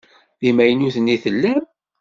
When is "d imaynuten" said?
0.39-1.13